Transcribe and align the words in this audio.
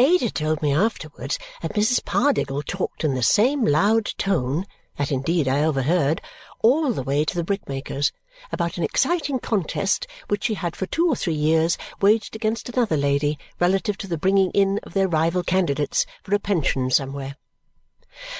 Ada 0.00 0.30
told 0.30 0.62
me 0.62 0.72
afterwards 0.72 1.38
that 1.60 1.74
Mrs. 1.74 2.02
Pardiggle 2.02 2.62
talked 2.62 3.04
in 3.04 3.12
the 3.12 3.22
same 3.22 3.66
loud 3.66 4.06
tone 4.16 4.64
that 4.96 5.12
indeed 5.12 5.46
I 5.46 5.62
overheard 5.62 6.22
all 6.62 6.90
the 6.94 7.02
way 7.02 7.22
to 7.22 7.34
the 7.34 7.44
brickmaker's 7.44 8.10
about 8.50 8.78
an 8.78 8.82
exciting 8.82 9.38
contest 9.38 10.06
which 10.28 10.44
she 10.44 10.54
had 10.54 10.74
for 10.74 10.86
two 10.86 11.06
or 11.06 11.16
three 11.16 11.34
years 11.34 11.76
waged 12.00 12.34
against 12.34 12.70
another 12.70 12.96
lady 12.96 13.38
relative 13.60 13.98
to 13.98 14.06
the 14.06 14.16
bringing 14.16 14.50
in 14.52 14.80
of 14.84 14.94
their 14.94 15.06
rival 15.06 15.42
candidates 15.42 16.06
for 16.22 16.34
a 16.34 16.38
pension 16.38 16.88
somewhere. 16.88 17.36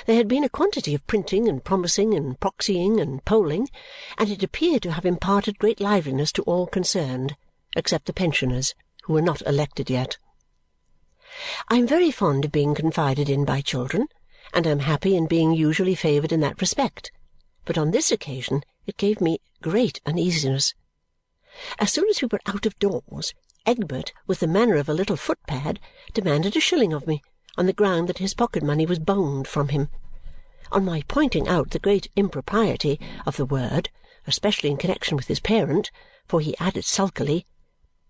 There 0.06 0.16
had 0.16 0.28
been 0.28 0.44
a 0.44 0.48
quantity 0.48 0.94
of 0.94 1.06
printing 1.06 1.46
and 1.46 1.62
promising 1.62 2.14
and 2.14 2.40
proxying 2.40 2.98
and 2.98 3.22
polling, 3.26 3.68
and 4.16 4.30
it 4.30 4.42
appeared 4.42 4.82
to 4.84 4.92
have 4.92 5.04
imparted 5.04 5.58
great 5.58 5.78
liveliness 5.78 6.32
to 6.32 6.42
all 6.44 6.66
concerned, 6.66 7.36
except 7.76 8.06
the 8.06 8.14
pensioners, 8.14 8.74
who 9.02 9.12
were 9.12 9.20
not 9.20 9.42
elected 9.42 9.90
yet. 9.90 10.16
I 11.68 11.76
am 11.76 11.86
very 11.86 12.10
fond 12.10 12.44
of 12.44 12.52
being 12.52 12.74
confided 12.74 13.28
in 13.28 13.44
by 13.44 13.60
children, 13.60 14.08
and 14.52 14.66
am 14.66 14.80
happy 14.80 15.16
in 15.16 15.26
being 15.26 15.52
usually 15.52 15.94
favoured 15.94 16.32
in 16.32 16.40
that 16.40 16.60
respect, 16.60 17.12
but 17.64 17.78
on 17.78 17.92
this 17.92 18.10
occasion 18.10 18.62
it 18.86 18.96
gave 18.96 19.20
me 19.20 19.40
great 19.62 20.00
uneasiness. 20.04 20.74
As 21.78 21.92
soon 21.92 22.08
as 22.08 22.20
we 22.20 22.28
were 22.30 22.40
out 22.46 22.66
of 22.66 22.78
doors, 22.78 23.32
Egbert, 23.64 24.12
with 24.26 24.40
the 24.40 24.46
manner 24.46 24.76
of 24.76 24.88
a 24.88 24.94
little 24.94 25.16
footpad, 25.16 25.78
demanded 26.14 26.56
a 26.56 26.60
shilling 26.60 26.92
of 26.92 27.06
me 27.06 27.22
on 27.56 27.66
the 27.66 27.72
ground 27.72 28.08
that 28.08 28.18
his 28.18 28.34
pocket-money 28.34 28.86
was 28.86 28.98
boned 28.98 29.46
from 29.46 29.68
him. 29.68 29.88
On 30.72 30.84
my 30.84 31.02
pointing 31.08 31.46
out 31.46 31.70
the 31.70 31.78
great 31.78 32.08
impropriety 32.16 32.98
of 33.26 33.36
the 33.36 33.44
word, 33.44 33.90
especially 34.26 34.70
in 34.70 34.76
connexion 34.76 35.16
with 35.16 35.28
his 35.28 35.40
parent, 35.40 35.90
for 36.26 36.40
he 36.40 36.56
added 36.58 36.84
sulkily, 36.84 37.46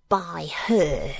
"By 0.08 0.50
her," 0.66 1.14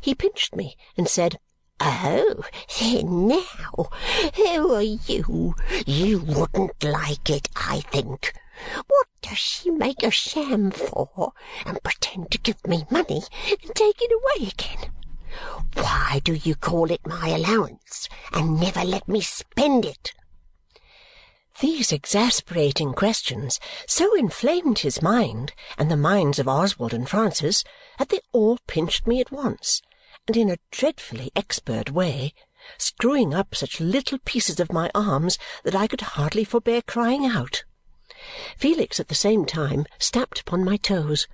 he 0.00 0.14
pinched 0.14 0.54
me 0.54 0.76
and 0.96 1.08
said, 1.08 1.38
"Oh, 1.80 2.42
then 2.78 3.28
now, 3.28 3.88
who 4.34 4.74
are 4.74 4.82
you? 4.82 5.54
You 5.86 6.18
wouldn't 6.20 6.82
like 6.82 7.30
it, 7.30 7.48
I 7.56 7.80
think. 7.80 8.32
What 8.86 9.06
does 9.22 9.38
she 9.38 9.70
make 9.70 10.02
a 10.02 10.10
sham 10.10 10.70
for 10.70 11.32
and 11.64 11.82
pretend 11.82 12.30
to 12.30 12.38
give 12.38 12.66
me 12.66 12.86
money 12.90 13.22
and 13.50 13.74
take 13.74 14.00
it 14.00 14.12
away 14.12 14.48
again? 14.48 14.92
Why 15.74 16.20
do 16.24 16.32
you 16.32 16.54
call 16.54 16.90
it 16.90 17.06
my 17.06 17.28
allowance 17.28 18.08
and 18.32 18.60
never 18.60 18.84
let 18.84 19.08
me 19.08 19.20
spend 19.20 19.84
it?" 19.84 20.14
These 21.60 21.90
exasperating 21.90 22.92
questions 22.92 23.58
so 23.86 24.14
inflamed 24.14 24.80
his 24.80 25.00
mind 25.00 25.54
and 25.78 25.90
the 25.90 25.96
minds 25.96 26.38
of 26.38 26.46
Oswald 26.46 26.92
and 26.92 27.08
Francis 27.08 27.64
that 27.98 28.10
they 28.10 28.20
all 28.32 28.58
pinched 28.66 29.06
me 29.06 29.22
at 29.22 29.32
once, 29.32 29.80
and 30.28 30.36
in 30.36 30.50
a 30.50 30.58
dreadfully 30.70 31.32
expert 31.34 31.90
way, 31.90 32.34
screwing 32.76 33.32
up 33.32 33.54
such 33.54 33.80
little 33.80 34.18
pieces 34.18 34.60
of 34.60 34.70
my 34.70 34.90
arms 34.94 35.38
that 35.64 35.74
I 35.74 35.86
could 35.86 36.02
hardly 36.02 36.44
forbear 36.44 36.82
crying 36.82 37.24
out. 37.24 37.64
Felix 38.58 39.00
at 39.00 39.08
the 39.08 39.14
same 39.14 39.46
time 39.46 39.86
stamped 39.98 40.40
upon 40.40 40.62
my 40.62 40.76
toes 40.76 41.26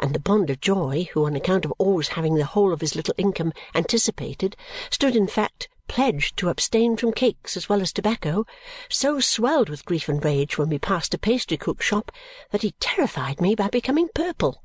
and 0.00 0.14
the 0.14 0.20
bond 0.20 0.48
of 0.48 0.62
joy, 0.62 1.08
who 1.12 1.26
on 1.26 1.36
account 1.36 1.66
of 1.66 1.72
always 1.72 2.08
having 2.08 2.36
the 2.36 2.46
whole 2.46 2.72
of 2.72 2.80
his 2.80 2.96
little 2.96 3.14
income 3.18 3.52
anticipated, 3.74 4.56
stood 4.88 5.14
in 5.14 5.26
fact 5.26 5.68
pledged 5.92 6.36
to 6.38 6.48
abstain 6.48 6.96
from 6.96 7.12
cakes 7.12 7.56
as 7.56 7.68
well 7.68 7.82
as 7.82 7.92
tobacco, 7.92 8.46
so 8.88 9.20
swelled 9.20 9.68
with 9.68 9.84
grief 9.84 10.08
and 10.08 10.24
rage 10.24 10.56
when 10.56 10.70
we 10.70 10.78
passed 10.78 11.12
a 11.12 11.18
pastry-cook's 11.18 11.84
shop 11.84 12.10
that 12.50 12.62
he 12.62 12.72
terrified 12.80 13.40
me 13.40 13.54
by 13.54 13.68
becoming 13.68 14.08
purple. 14.14 14.62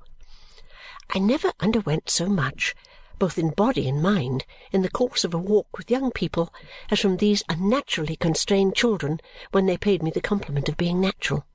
I 1.09 1.19
never 1.19 1.51
underwent 1.59 2.09
so 2.09 2.27
much, 2.27 2.73
both 3.19 3.37
in 3.37 3.49
body 3.49 3.89
and 3.89 4.01
mind, 4.01 4.45
in 4.71 4.83
the 4.83 4.89
course 4.89 5.23
of 5.23 5.33
a 5.33 5.37
walk 5.37 5.77
with 5.77 5.91
young 5.91 6.11
people 6.11 6.53
as 6.89 7.01
from 7.01 7.17
these 7.17 7.43
unnaturally 7.49 8.15
constrained 8.15 8.75
children 8.75 9.19
when 9.51 9.65
they 9.65 9.77
paid 9.77 10.01
me 10.01 10.11
the 10.11 10.21
compliment 10.21 10.69
of 10.69 10.77
being 10.77 11.01
natural. 11.01 11.45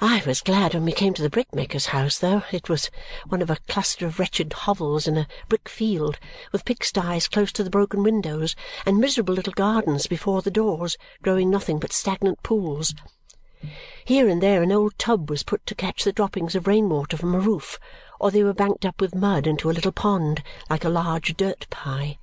I 0.00 0.24
was 0.26 0.40
glad 0.40 0.74
when 0.74 0.84
we 0.84 0.92
came 0.92 1.14
to 1.14 1.22
the 1.22 1.30
brickmaker's 1.30 1.86
house, 1.86 2.18
though 2.18 2.42
it 2.50 2.68
was 2.68 2.90
one 3.28 3.40
of 3.40 3.48
a 3.48 3.58
cluster 3.68 4.06
of 4.06 4.18
wretched 4.18 4.52
hovels 4.52 5.06
in 5.06 5.16
a 5.16 5.28
brick 5.48 5.68
field, 5.68 6.18
with 6.50 6.64
pigsties 6.64 7.30
close 7.30 7.52
to 7.52 7.62
the 7.62 7.70
broken 7.70 8.02
windows 8.02 8.56
and 8.84 8.98
miserable 8.98 9.34
little 9.34 9.52
gardens 9.52 10.08
before 10.08 10.42
the 10.42 10.50
doors, 10.50 10.96
growing 11.22 11.48
nothing 11.48 11.78
but 11.78 11.92
stagnant 11.92 12.42
pools. 12.42 12.92
Here 14.04 14.28
and 14.28 14.42
there 14.42 14.64
an 14.64 14.72
old 14.72 14.98
tub 14.98 15.30
was 15.30 15.44
put 15.44 15.64
to 15.66 15.76
catch 15.76 16.02
the 16.02 16.12
droppings 16.12 16.56
of 16.56 16.66
rain-water 16.66 17.16
from 17.16 17.34
a 17.34 17.38
roof, 17.40 17.78
or 18.18 18.32
they 18.32 18.42
were 18.42 18.52
banked 18.52 18.84
up 18.84 19.00
with 19.00 19.14
mud 19.14 19.46
into 19.46 19.70
a 19.70 19.72
little 19.72 19.92
pond 19.92 20.42
like 20.68 20.84
a 20.84 20.88
large 20.88 21.36
dirt 21.36 21.68
pie. 21.70 22.18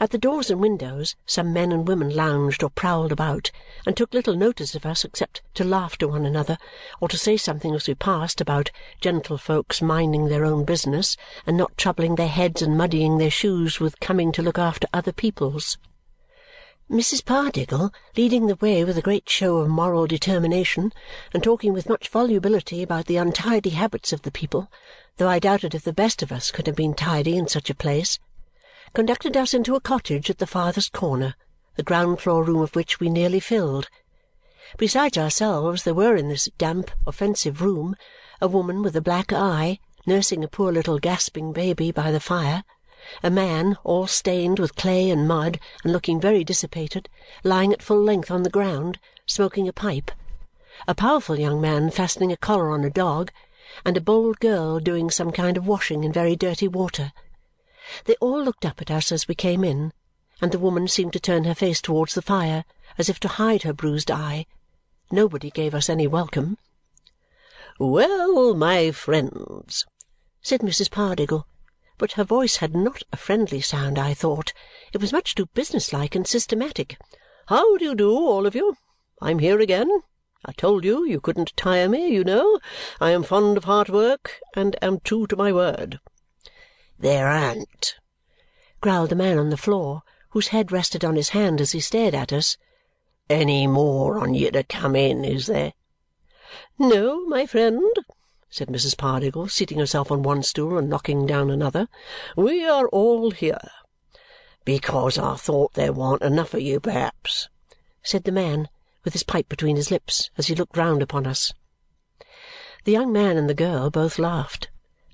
At 0.00 0.10
the 0.10 0.18
doors 0.18 0.50
and 0.50 0.60
windows 0.60 1.14
some 1.26 1.52
men 1.52 1.72
and 1.72 1.86
women 1.86 2.14
lounged 2.14 2.62
or 2.62 2.70
prowled 2.70 3.12
about 3.12 3.50
and 3.84 3.96
took 3.96 4.14
little 4.14 4.34
notice 4.34 4.74
of 4.74 4.86
us 4.86 5.04
except 5.04 5.42
to 5.54 5.64
laugh 5.64 5.98
to 5.98 6.08
one 6.08 6.24
another 6.24 6.56
or 7.00 7.08
to 7.08 7.18
say 7.18 7.36
something 7.36 7.74
as 7.74 7.86
we 7.86 7.94
passed 7.94 8.40
about 8.40 8.70
gentlefolks 9.02 9.82
minding 9.82 10.28
their 10.28 10.44
own 10.44 10.64
business 10.64 11.16
and 11.46 11.56
not 11.56 11.76
troubling 11.76 12.14
their 12.14 12.28
heads 12.28 12.62
and 12.62 12.78
muddying 12.78 13.18
their 13.18 13.30
shoes 13.30 13.78
with 13.78 14.00
coming 14.00 14.32
to 14.32 14.42
look 14.42 14.58
after 14.58 14.86
other 14.92 15.12
people's. 15.12 15.76
Mrs. 16.90 17.22
Pardiggle, 17.22 17.92
leading 18.16 18.46
the 18.46 18.56
way 18.56 18.82
with 18.82 18.96
a 18.96 19.02
great 19.02 19.28
show 19.28 19.58
of 19.58 19.68
moral 19.68 20.06
determination 20.06 20.90
and 21.34 21.42
talking 21.42 21.74
with 21.74 21.86
much 21.86 22.08
volubility 22.08 22.82
about 22.82 23.04
the 23.04 23.18
untidy 23.18 23.70
habits 23.70 24.10
of 24.10 24.22
the 24.22 24.30
people, 24.30 24.70
though 25.18 25.28
I 25.28 25.38
doubted 25.38 25.74
if 25.74 25.84
the 25.84 25.92
best 25.92 26.22
of 26.22 26.32
us 26.32 26.50
could 26.50 26.66
have 26.66 26.76
been 26.76 26.94
tidy 26.94 27.36
in 27.36 27.46
such 27.46 27.68
a 27.68 27.74
place, 27.74 28.18
conducted 28.94 29.36
us 29.36 29.54
into 29.54 29.74
a 29.74 29.80
cottage 29.80 30.30
at 30.30 30.38
the 30.38 30.46
farthest 30.46 30.92
corner, 30.92 31.34
the 31.76 31.82
ground-floor 31.82 32.44
room 32.44 32.60
of 32.60 32.74
which 32.74 33.00
we 33.00 33.08
nearly 33.08 33.40
filled. 33.40 33.88
Besides 34.76 35.16
ourselves, 35.16 35.84
there 35.84 35.94
were 35.94 36.16
in 36.16 36.28
this 36.28 36.48
damp, 36.58 36.90
offensive 37.06 37.62
room 37.62 37.96
a 38.40 38.48
woman 38.48 38.82
with 38.82 38.94
a 38.96 39.00
black 39.00 39.32
eye 39.32 39.78
nursing 40.06 40.42
a 40.42 40.48
poor 40.48 40.72
little 40.72 40.98
gasping 40.98 41.52
baby 41.52 41.92
by 41.92 42.10
the 42.10 42.20
fire, 42.20 42.64
a 43.22 43.30
man, 43.30 43.76
all 43.84 44.06
stained 44.06 44.58
with 44.58 44.74
clay 44.74 45.10
and 45.10 45.28
mud 45.28 45.58
and 45.84 45.92
looking 45.92 46.20
very 46.20 46.42
dissipated, 46.44 47.08
lying 47.44 47.72
at 47.72 47.82
full 47.82 48.02
length 48.02 48.30
on 48.30 48.42
the 48.42 48.50
ground, 48.50 48.98
smoking 49.26 49.68
a 49.68 49.72
pipe, 49.72 50.10
a 50.86 50.94
powerful 50.94 51.38
young 51.38 51.60
man 51.60 51.90
fastening 51.90 52.32
a 52.32 52.36
collar 52.36 52.70
on 52.70 52.84
a 52.84 52.90
dog, 52.90 53.30
and 53.84 53.96
a 53.96 54.00
bold 54.00 54.40
girl 54.40 54.80
doing 54.80 55.10
some 55.10 55.30
kind 55.30 55.56
of 55.56 55.66
washing 55.66 56.04
in 56.04 56.12
very 56.12 56.34
dirty 56.36 56.66
water. 56.66 57.12
They 58.04 58.16
all 58.20 58.42
looked 58.42 58.66
up 58.66 58.82
at 58.82 58.90
us 58.90 59.10
as 59.10 59.26
we 59.26 59.34
came 59.34 59.64
in, 59.64 59.92
and 60.40 60.52
the 60.52 60.58
woman 60.58 60.88
seemed 60.88 61.12
to 61.14 61.20
turn 61.20 61.44
her 61.44 61.54
face 61.54 61.80
towards 61.80 62.14
the 62.14 62.22
fire 62.22 62.64
as 62.98 63.08
if 63.08 63.18
to 63.20 63.28
hide 63.28 63.62
her 63.62 63.72
bruised 63.72 64.10
eye. 64.10 64.46
Nobody 65.10 65.50
gave 65.50 65.74
us 65.74 65.88
any 65.88 66.06
welcome. 66.06 66.58
"Well, 67.78 68.54
my 68.54 68.90
friends," 68.90 69.86
said 70.42 70.60
Mrs. 70.60 70.90
Pardiggle, 70.90 71.46
but 71.96 72.12
her 72.12 72.24
voice 72.24 72.56
had 72.56 72.76
not 72.76 73.02
a 73.12 73.16
friendly 73.16 73.60
sound, 73.60 73.98
I 73.98 74.14
thought. 74.14 74.52
It 74.92 75.00
was 75.00 75.12
much 75.12 75.34
too 75.34 75.46
business-like 75.46 76.14
and 76.14 76.26
systematic. 76.26 76.98
"How 77.46 77.78
do 77.78 77.84
you 77.84 77.94
do, 77.94 78.12
all 78.12 78.46
of 78.46 78.54
you? 78.54 78.76
I'm 79.22 79.38
here 79.38 79.60
again. 79.60 80.02
I 80.44 80.52
told 80.52 80.84
you 80.84 81.04
you 81.04 81.20
couldn't 81.20 81.56
tire 81.56 81.88
me, 81.88 82.08
you 82.08 82.22
know. 82.22 82.60
I 83.00 83.10
am 83.10 83.22
fond 83.22 83.56
of 83.56 83.64
hard 83.64 83.88
work 83.88 84.38
and 84.54 84.76
am 84.82 85.00
true 85.00 85.26
to 85.26 85.36
my 85.36 85.52
word. 85.52 85.98
"There 87.00 87.28
an't," 87.28 87.94
growled 88.80 89.10
the 89.10 89.14
man 89.14 89.38
on 89.38 89.50
the 89.50 89.56
floor, 89.56 90.02
whose 90.30 90.48
head 90.48 90.72
rested 90.72 91.04
on 91.04 91.14
his 91.14 91.28
hand 91.28 91.60
as 91.60 91.70
he 91.70 91.78
stared 91.78 92.12
at 92.12 92.32
us, 92.32 92.56
"any 93.30 93.68
more 93.68 94.18
on 94.18 94.34
you 94.34 94.50
to 94.50 94.64
come 94.64 94.96
in, 94.96 95.24
is 95.24 95.46
there?" 95.46 95.74
"No, 96.76 97.24
my 97.26 97.46
friend," 97.46 97.88
said 98.50 98.66
Mrs. 98.66 98.96
Pardiggle, 98.96 99.46
seating 99.48 99.78
herself 99.78 100.10
on 100.10 100.24
one 100.24 100.42
stool 100.42 100.76
and 100.76 100.90
knocking 100.90 101.24
down 101.24 101.50
another. 101.50 101.86
"We 102.36 102.66
are 102.66 102.88
all 102.88 103.30
here." 103.30 103.70
"Because 104.64 105.18
I 105.18 105.36
thought 105.36 105.74
there 105.74 105.92
warn't 105.92 106.22
enough 106.22 106.52
of 106.52 106.62
you, 106.62 106.80
perhaps," 106.80 107.48
said 108.02 108.24
the 108.24 108.32
man, 108.32 108.68
with 109.04 109.12
his 109.12 109.22
pipe 109.22 109.48
between 109.48 109.76
his 109.76 109.92
lips, 109.92 110.30
as 110.36 110.48
he 110.48 110.56
looked 110.56 110.76
round 110.76 111.00
upon 111.02 111.28
us. 111.28 111.52
The 112.82 112.90
young 112.90 113.12
man 113.12 113.36
and 113.36 113.48
the 113.48 113.54
girl 113.54 113.88
both 113.88 114.18
laughed 114.18 114.68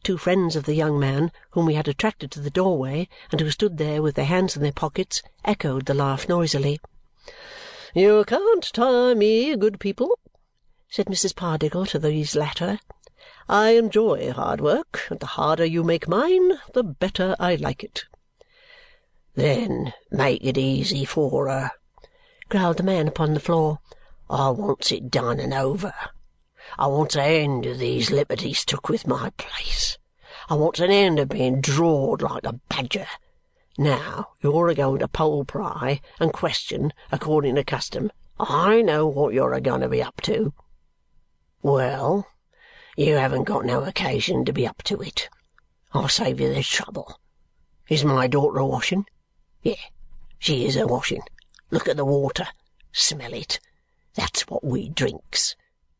two 0.05 0.19
friends 0.19 0.55
of 0.55 0.65
the 0.65 0.75
young 0.75 1.01
man 1.01 1.33
whom 1.53 1.65
we 1.65 1.75
had 1.75 1.89
attracted 1.89 2.31
to 2.31 2.39
the 2.39 2.51
doorway 2.51 3.09
and 3.33 3.41
who 3.41 3.51
stood 3.51 3.79
there 3.79 4.03
with 4.03 4.15
their 4.15 4.27
hands 4.27 4.55
in 4.55 4.63
their 4.63 4.71
pockets 4.71 5.23
echoed 5.47 5.87
the 5.87 5.95
laugh 5.95 6.29
noisily. 6.29 6.79
"You 7.95 8.23
can't 8.27 8.71
tire 8.75 9.15
me, 9.15 9.57
good 9.57 9.81
people," 9.81 10.19
said 10.91 11.07
Mrs. 11.07 11.35
Pardiggle 11.35 11.87
to 11.87 11.99
these 11.99 12.37
latter. 12.37 12.79
"I 13.49 13.71
enjoy 13.71 14.31
hard 14.31 14.61
work, 14.61 15.07
and 15.09 15.19
the 15.21 15.27
harder 15.27 15.65
you 15.65 15.83
make 15.83 16.07
mine, 16.07 16.61
the 16.75 16.85
better 16.85 17.35
I 17.41 17.55
like 17.55 17.83
it." 17.83 18.05
"Then 19.35 19.95
make 20.11 20.45
it 20.45 20.59
easy 20.59 21.07
for 21.07 21.49
her," 21.49 21.71
growled 22.51 22.77
the 22.77 22.83
man 22.83 23.09
upon 23.09 23.33
the 23.33 23.41
floor. 23.41 23.79
"I 24.29 24.51
wants 24.51 24.93
it 24.93 25.11
done 25.11 25.41
and 25.41 25.55
over. 25.55 25.95
I 26.79 26.87
wants 26.87 27.17
a 27.17 27.23
end 27.23 27.67
of 27.67 27.79
these 27.79 28.11
liberties 28.11 28.65
took 28.65 28.89
with 28.89 29.07
my 29.07 29.31
place. 29.37 29.99
I 30.49 30.55
wants 30.55 30.81
an 30.81 30.91
end 30.91 31.19
of 31.19 31.29
being 31.29 31.61
drawed 31.61 32.23
like 32.23 32.45
a 32.45 32.61
badger, 32.69 33.07
Now, 33.79 34.29
you're 34.41 34.69
a 34.69 34.75
going 34.75 35.01
to 35.01 35.09
poll 35.09 35.45
pry 35.45 36.01
and 36.21 36.33
question 36.33 36.93
according 37.11 37.57
to 37.57 37.65
custom. 37.65 38.13
I 38.39 38.83
know 38.83 39.07
what 39.07 39.35
you're 39.35 39.53
a 39.53 39.61
going 39.61 39.81
to 39.81 39.89
be 39.89 40.03
up 40.03 40.21
to. 40.23 40.53
Well, 41.63 42.29
you 42.97 43.15
haven't 43.15 43.45
got 43.45 43.65
no 43.65 43.83
occasion 43.83 44.45
to 44.45 44.53
be 44.53 44.67
up 44.67 44.83
to 44.85 45.01
it. 45.01 45.29
I'll 45.93 46.09
save 46.09 46.41
you 46.41 46.53
the 46.53 46.63
trouble. 46.63 47.19
Is 47.89 48.05
my 48.05 48.27
daughter 48.27 48.59
a 48.59 48.67
washing? 48.67 49.07
Yeah, 49.63 49.75
she 50.39 50.67
is 50.67 50.77
a 50.77 50.87
washing. 50.87 51.23
Look 51.71 51.89
at 51.89 51.97
the 51.97 52.05
water. 52.05 52.47
Smell 52.93 53.35
it. 53.35 53.61
That's 54.15 54.43
what 54.43 54.63
we 54.63 54.89
drinks. 54.89 55.57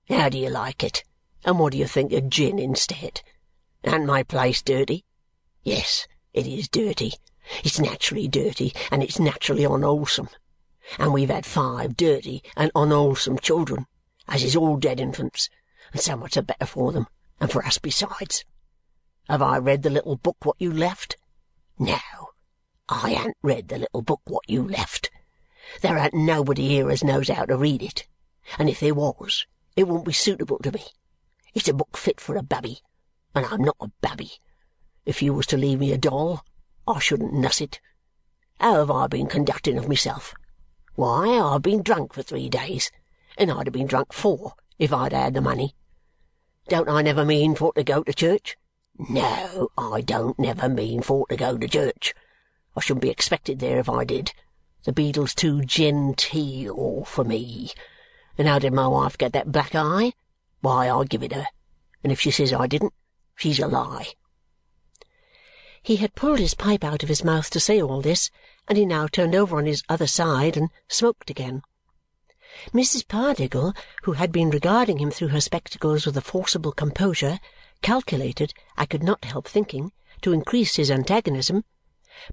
How 0.09 0.29
do 0.29 0.39
you 0.39 0.51
like 0.51 0.85
it? 0.85 1.03
And 1.45 1.59
what 1.59 1.73
do 1.73 1.79
you 1.79 1.87
think 1.87 2.13
of 2.13 2.29
gin 2.29 2.59
instead? 2.59 3.23
And 3.83 4.07
my 4.07 4.23
place 4.23 4.63
dirty? 4.63 5.05
Yes, 5.63 6.07
it 6.33 6.47
is 6.47 6.69
dirty. 6.69 7.15
It's 7.63 7.79
naturally 7.79 8.29
dirty, 8.29 8.75
and 8.91 9.03
it's 9.03 9.19
naturally 9.19 9.65
unwholesome. 9.65 10.29
And 10.99 11.13
we've 11.13 11.31
had 11.31 11.47
five 11.47 11.97
dirty 11.97 12.43
and 12.57 12.71
unwholesome 12.75 13.39
children, 13.39 13.87
as 14.29 14.43
is 14.43 14.57
all 14.57 14.77
dead 14.77 15.01
infants, 15.01 15.49
and 15.93 16.01
so 16.01 16.17
much 16.17 16.35
the 16.35 16.43
better 16.43 16.67
for 16.67 16.93
them, 16.93 17.07
and 17.41 17.51
for 17.51 17.65
us 17.65 17.79
besides. 17.79 18.45
Have 19.29 19.43
I 19.43 19.57
read 19.59 19.83
the 19.83 19.91
little 19.91 20.17
book 20.17 20.37
what 20.45 20.57
you 20.59 20.71
left? 20.73 21.17
No, 21.79 21.99
I 22.89 23.13
ain't 23.13 23.37
read 23.43 23.69
the 23.69 23.79
little 23.79 24.03
book 24.03 24.21
what 24.25 24.49
you 24.49 24.67
left. 24.67 25.11
There 25.81 25.97
ain't 25.97 26.13
nobody 26.13 26.69
here 26.69 26.91
as 26.91 27.03
knows 27.03 27.29
how 27.29 27.47
to 27.47 27.57
read 27.57 27.83
it, 27.83 28.07
and 28.59 28.69
if 28.69 28.81
there 28.81 28.95
was, 28.95 29.47
it 29.77 29.85
wouldn't 29.85 30.07
be 30.07 30.13
suitable 30.13 30.59
to 30.59 30.73
me. 30.73 30.85
It's 31.55 31.69
a 31.69 31.75
book 31.75 31.97
fit 31.97 32.21
for 32.21 32.37
a 32.37 32.43
babby, 32.43 32.79
and 33.35 33.47
I'm 33.47 33.63
not 33.63 33.77
a 33.81 33.91
babby. 34.01 34.33
If 35.05 35.23
you 35.23 35.35
was 35.35 35.47
to 35.47 35.57
leave 35.57 35.81
me 35.81 35.93
a 35.93 35.99
doll, 35.99 36.45
I 36.87 36.99
shouldn't 36.99 37.35
nuss 37.35 37.61
it. 37.61 37.81
How 38.61 38.77
have 38.77 38.91
I 38.91 39.07
been 39.07 39.27
conducting 39.27 39.79
of 39.79 39.89
myself? 39.89 40.35
Why, 40.95 41.39
I've 41.39 41.63
been 41.63 41.83
drunk 41.83 42.13
for 42.13 42.23
three 42.23 42.49
days, 42.49 42.91
and 43.37 43.51
I'd 43.51 43.67
have 43.67 43.73
been 43.73 43.87
drunk 43.87 44.13
four 44.13 44.55
if 44.79 44.93
I'd 44.93 45.13
had 45.13 45.35
the 45.35 45.41
money. 45.41 45.75
Don't 46.69 46.89
I 46.89 47.03
never 47.03 47.25
mean 47.25 47.55
for 47.55 47.73
to 47.75 47.85
go 47.85 48.03
to 48.03 48.13
church? 48.13 48.57
No, 48.97 49.69
I 49.77 50.01
don't 50.01 50.39
never 50.39 50.69
mean 50.69 51.03
for 51.03 51.27
to 51.27 51.37
go 51.37 51.59
to 51.59 51.69
church. 51.69 52.15
I 52.77 52.81
shouldn't 52.81 53.03
be 53.03 53.11
expected 53.11 53.59
there 53.59 53.79
if 53.81 53.89
I 53.89 54.05
did. 54.05 54.33
The 54.85 54.93
beadle's 54.93 55.35
too 55.35 55.63
genteel 55.63 57.05
for 57.05 57.25
me. 57.25 57.73
And 58.37 58.49
how 58.49 58.59
did 58.59 58.73
my 58.73 58.87
wife 58.87 59.17
get 59.17 59.33
that 59.33 59.53
black 59.53 59.75
eye? 59.75 60.13
Why, 60.61 60.91
I 60.91 61.05
give 61.05 61.23
it 61.23 61.33
her. 61.33 61.47
And 62.03 62.13
if 62.13 62.21
she 62.21 62.31
says 62.31 62.53
I 62.53 62.67
didn't, 62.67 62.93
she's 63.37 63.59
a 63.59 63.67
lie. 63.67 64.09
He 65.83 65.97
had 65.97 66.15
pulled 66.15 66.39
his 66.39 66.55
pipe 66.55 66.83
out 66.83 67.03
of 67.03 67.09
his 67.09 67.23
mouth 67.23 67.51
to 67.51 67.61
say 67.61 67.81
all 67.81 68.01
this, 68.01 68.31
and 68.67 68.79
he 68.79 68.87
now 68.87 69.07
turned 69.07 69.35
over 69.35 69.59
on 69.59 69.67
his 69.67 69.83
other 69.89 70.07
side 70.07 70.57
and 70.57 70.71
smoked 70.89 71.29
again. 71.29 71.63
Mrs. 72.73 73.07
Pardiggle, 73.07 73.77
who 74.05 74.13
had 74.13 74.33
been 74.33 74.49
regarding 74.49 74.99
him 74.99 75.11
through 75.11 75.29
her 75.29 75.41
spectacles 75.41 76.07
with 76.07 76.17
a 76.17 76.23
forcible 76.23 76.73
composure, 76.73 77.39
calculated, 77.83 78.55
I 78.77 78.87
could 78.87 79.03
not 79.03 79.25
help 79.25 79.47
thinking, 79.47 79.93
to 80.23 80.33
increase 80.33 80.77
his 80.77 80.91
antagonism, 80.91 81.65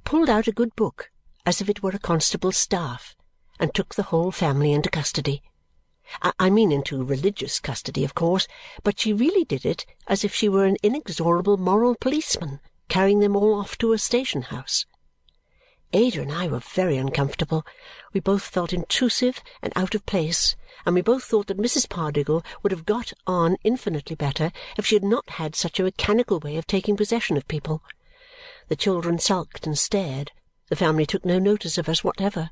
pulled 0.06 0.30
out 0.30 0.48
a 0.48 0.54
good 0.54 0.76
book 0.76 1.12
as 1.46 1.60
if 1.60 1.70
it 1.70 1.84
were 1.84 1.92
a 1.92 2.00
constable's 2.00 2.58
staff 2.58 3.16
and 3.60 3.74
took 3.74 3.96
the 3.96 4.04
whole 4.04 4.32
family 4.32 4.72
into 4.72 4.90
custody. 4.90 5.42
I, 6.40 6.50
mean 6.50 6.72
into 6.72 7.04
religious 7.04 7.60
custody, 7.60 8.04
of 8.04 8.16
course, 8.16 8.48
but 8.84 9.00
she 9.00 9.14
really 9.14 9.46
did 9.46 9.66
it 9.66 9.86
as 10.08 10.24
if 10.24 10.34
she 10.34 10.50
were 10.50 10.66
an 10.66 10.78
inexorable 10.84 11.58
moral 11.58 11.96
policeman 11.96 12.60
carrying 12.92 13.20
them 13.20 13.38
all 13.38 13.54
off 13.54 13.78
to 13.78 13.94
a 13.94 13.98
station-house. 13.98 14.86
Ada 15.94 16.22
and 16.22 16.32
I 16.32 16.48
were 16.48 16.60
very 16.60 16.98
uncomfortable. 16.98 17.66
We 18.14 18.20
both 18.20 18.44
felt 18.44 18.74
intrusive 18.74 19.42
and 19.62 19.72
out 19.78 19.96
of 19.96 20.06
place, 20.06 20.58
and 20.86 20.96
we 20.96 21.02
both 21.02 21.24
thought 21.24 21.48
that 21.48 21.58
Mrs. 21.58 21.88
Pardiggle 21.88 22.44
would 22.62 22.72
have 22.72 22.86
got 22.86 23.14
on 23.26 23.58
infinitely 23.64 24.16
better 24.16 24.52
if 24.78 24.86
she 24.86 24.96
had 24.96 25.04
not 25.04 25.30
had 25.32 25.56
such 25.56 25.80
a 25.80 25.84
mechanical 25.84 26.40
way 26.40 26.58
of 26.58 26.68
taking 26.68 26.98
possession 26.98 27.38
of 27.38 27.48
people. 27.48 27.82
The 28.68 28.76
children 28.76 29.20
sulked 29.20 29.66
and 29.66 29.78
stared. 29.78 30.32
The 30.70 30.76
family 30.76 31.06
took 31.06 31.24
no 31.24 31.40
notice 31.40 31.78
of 31.78 31.88
us 31.88 32.04
whatever, 32.04 32.50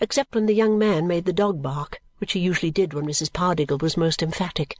except 0.00 0.34
when 0.34 0.46
the 0.46 0.54
young 0.54 0.78
man 0.78 1.06
made 1.06 1.24
the 1.24 1.32
dog 1.32 1.62
bark, 1.62 2.00
which 2.20 2.32
he 2.32 2.40
usually 2.40 2.70
did 2.70 2.94
when 2.94 3.06
Mrs. 3.06 3.32
Pardiggle 3.32 3.80
was 3.80 3.96
most 3.96 4.22
emphatic. 4.22 4.76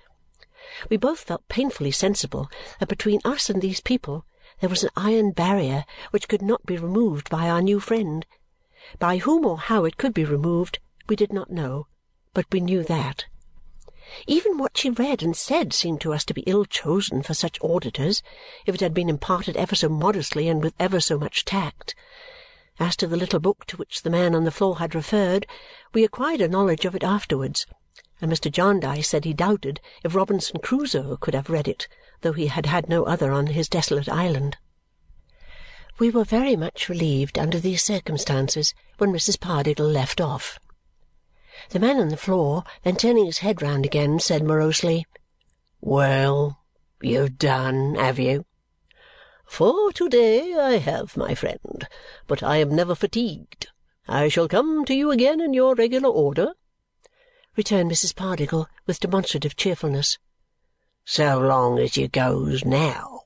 We 0.88 0.96
both 0.96 1.20
felt 1.20 1.48
painfully 1.48 1.90
sensible 1.90 2.48
that 2.78 2.88
between 2.88 3.20
us 3.24 3.50
and 3.50 3.60
these 3.60 3.80
people 3.80 4.24
there 4.60 4.68
was 4.68 4.84
an 4.84 4.90
iron 4.96 5.32
barrier 5.32 5.84
which 6.10 6.28
could 6.28 6.42
not 6.42 6.66
be 6.66 6.76
removed 6.76 7.30
by 7.30 7.48
our 7.48 7.62
new 7.62 7.80
friend. 7.80 8.26
By 8.98 9.18
whom 9.18 9.46
or 9.46 9.58
how 9.58 9.84
it 9.84 9.96
could 9.96 10.14
be 10.14 10.24
removed, 10.24 10.78
we 11.08 11.16
did 11.16 11.32
not 11.32 11.50
know, 11.50 11.86
but 12.34 12.46
we 12.52 12.60
knew 12.60 12.82
that. 12.84 13.24
Even 14.26 14.58
what 14.58 14.76
she 14.76 14.90
read 14.90 15.22
and 15.22 15.36
said 15.36 15.72
seemed 15.72 16.00
to 16.00 16.12
us 16.12 16.24
to 16.24 16.34
be 16.34 16.42
ill 16.42 16.64
chosen 16.64 17.22
for 17.22 17.32
such 17.32 17.62
auditors, 17.62 18.22
if 18.66 18.74
it 18.74 18.80
had 18.80 18.92
been 18.92 19.08
imparted 19.08 19.56
ever 19.56 19.74
so 19.74 19.88
modestly 19.88 20.48
and 20.48 20.62
with 20.62 20.74
ever 20.78 21.00
so 21.00 21.18
much 21.18 21.44
tact. 21.44 21.94
As 22.80 22.96
to 22.96 23.06
the 23.06 23.18
little 23.18 23.40
book 23.40 23.66
to 23.66 23.76
which 23.76 24.00
the 24.00 24.08
man 24.10 24.34
on 24.34 24.44
the 24.44 24.50
floor 24.50 24.78
had 24.78 24.94
referred, 24.94 25.46
we 25.92 26.02
acquired 26.02 26.40
a 26.40 26.48
knowledge 26.48 26.86
of 26.86 26.94
it 26.94 27.04
afterwards, 27.04 27.66
and 28.22 28.32
Mr. 28.32 28.50
Jarndyce 28.50 29.06
said 29.06 29.26
he 29.26 29.34
doubted 29.34 29.82
if 30.02 30.14
Robinson 30.14 30.60
Crusoe 30.60 31.18
could 31.18 31.34
have 31.34 31.50
read 31.50 31.68
it, 31.68 31.88
though 32.22 32.32
he 32.32 32.46
had 32.46 32.64
had 32.64 32.88
no 32.88 33.04
other 33.04 33.32
on 33.32 33.48
his 33.48 33.68
desolate 33.68 34.08
island. 34.08 34.56
We 35.98 36.10
were 36.10 36.24
very 36.24 36.56
much 36.56 36.88
relieved 36.88 37.38
under 37.38 37.60
these 37.60 37.84
circumstances 37.84 38.72
when 38.96 39.12
Mrs. 39.12 39.38
Pardiggle 39.38 39.86
left 39.86 40.18
off. 40.18 40.58
The 41.68 41.80
man 41.80 41.98
on 41.98 42.08
the 42.08 42.16
floor, 42.16 42.64
then 42.82 42.96
turning 42.96 43.26
his 43.26 43.38
head 43.38 43.60
round 43.60 43.84
again, 43.84 44.20
said 44.20 44.42
morosely, 44.42 45.06
"Well, 45.82 46.62
you've 47.02 47.36
done, 47.36 47.96
have 47.96 48.18
you?" 48.18 48.46
"For 49.52 49.92
to-day 49.94 50.54
I 50.54 50.78
have, 50.78 51.16
my 51.16 51.34
friend, 51.34 51.88
but 52.28 52.40
I 52.40 52.58
am 52.58 52.72
never 52.72 52.94
fatigued. 52.94 53.66
I 54.06 54.28
shall 54.28 54.46
come 54.46 54.84
to 54.84 54.94
you 54.94 55.10
again 55.10 55.40
in 55.40 55.54
your 55.54 55.74
regular 55.74 56.08
order," 56.08 56.54
returned 57.56 57.90
Mrs. 57.90 58.14
Pardiggle 58.14 58.68
with 58.86 59.00
demonstrative 59.00 59.56
cheerfulness. 59.56 60.18
So 61.04 61.40
long 61.40 61.80
as 61.80 61.96
you 61.96 62.06
goes 62.06 62.64
now," 62.64 63.22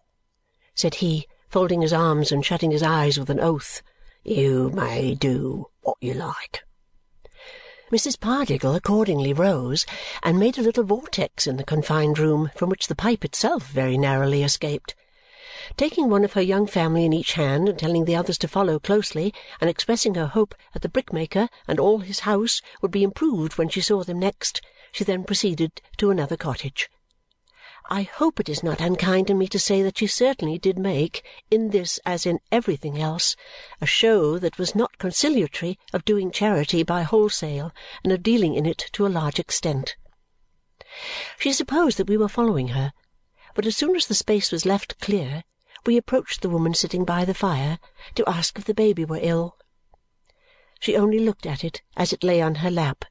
said 0.75 0.95
he, 0.95 1.29
folding 1.51 1.83
his 1.83 1.93
arms 1.93 2.33
and 2.33 2.43
shutting 2.43 2.71
his 2.71 2.83
eyes 2.83 3.19
with 3.19 3.29
an 3.29 3.39
oath, 3.39 3.83
"you 4.23 4.71
may 4.71 5.15
do 5.15 5.67
what 5.83 5.99
you 6.01 6.15
like." 6.15 6.65
Mrs. 7.93 8.19
Pardiggle 8.19 8.75
accordingly 8.75 9.35
rose 9.35 9.85
and 10.23 10.39
made 10.39 10.57
a 10.57 10.63
little 10.63 10.85
vortex 10.85 11.47
in 11.47 11.59
the 11.59 11.65
confined 11.65 12.19
room 12.19 12.51
from 12.57 12.71
which 12.71 12.87
the 12.87 12.97
pipe 12.97 13.27
itself 13.27 13.67
very 13.67 13.99
narrowly 13.99 14.43
escaped. 14.43 14.95
Taking 15.77 16.09
one 16.09 16.25
of 16.25 16.35
her 16.35 16.43
young 16.43 16.67
family 16.67 17.05
in 17.05 17.13
each 17.13 17.33
hand 17.33 17.69
and 17.69 17.79
telling 17.79 18.05
the 18.05 18.17
others 18.17 18.39
to 18.39 18.49
follow 18.49 18.79
closely 18.79 19.35
and 19.61 19.69
expressing 19.69 20.15
her 20.15 20.27
hope 20.27 20.55
that 20.73 20.83
the 20.83 20.89
brickmaker 20.89 21.49
and 21.67 21.81
all 21.81 21.99
his 21.99 22.21
house 22.21 22.61
would 22.81 22.91
be 22.91 23.03
improved 23.03 23.59
when 23.59 23.69
she 23.69 23.81
saw 23.81 24.05
them 24.05 24.19
next, 24.19 24.61
she 24.93 25.05
then 25.05 25.25
proceeded 25.25 25.83
to 25.97 26.11
another 26.11 26.37
cottage. 26.37 26.89
I 27.91 28.03
hope 28.03 28.41
it 28.41 28.49
is 28.49 28.63
not 28.63 28.81
unkind 28.81 29.29
in 29.29 29.37
me 29.37 29.47
to 29.49 29.59
say 29.59 29.83
that 29.83 29.99
she 29.99 30.07
certainly 30.07 30.59
did 30.59 30.79
make, 30.79 31.23
in 31.51 31.71
this 31.71 32.01
as 32.07 32.25
in 32.25 32.41
everything 32.51 32.99
else, 32.99 33.37
a 33.81 33.87
show 33.87 34.39
that 34.39 34.59
was 34.59 34.75
not 34.75 34.97
conciliatory 34.97 35.79
of 35.93 36.05
doing 36.05 36.31
charity 36.31 36.83
by 36.83 37.03
wholesale 37.03 37.73
and 38.03 38.13
of 38.13 38.23
dealing 38.23 38.55
in 38.55 38.65
it 38.65 38.89
to 38.93 39.07
a 39.07 39.09
large 39.09 39.39
extent. 39.39 39.97
She 41.39 41.53
supposed 41.53 41.99
that 41.99 42.09
we 42.09 42.17
were 42.17 42.29
following 42.29 42.69
her, 42.69 42.93
but 43.55 43.67
as 43.67 43.77
soon 43.77 43.97
as 43.97 44.07
the 44.07 44.15
space 44.15 44.51
was 44.51 44.65
left 44.65 44.99
clear, 45.01 45.45
we 45.87 45.97
approached 45.97 46.43
the 46.43 46.49
woman 46.49 46.75
sitting 46.75 47.05
by 47.05 47.25
the 47.25 47.35
fire 47.35 47.79
to 48.15 48.29
ask 48.29 48.59
if 48.59 48.65
the 48.65 48.75
baby 48.75 49.05
were 49.05 49.21
ill. 49.21 49.57
She 50.81 50.97
only 50.97 51.19
looked 51.19 51.47
at 51.47 51.65
it 51.65 51.83
as 51.97 52.13
it 52.13 52.25
lay 52.25 52.41
on 52.43 52.57
her 52.57 52.71
lap. 52.71 53.05